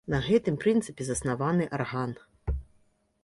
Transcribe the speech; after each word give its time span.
На 0.11 0.19
гэтым 0.27 0.55
прынцыпе 0.63 1.07
заснаваны 1.09 1.67
арган. 1.79 2.11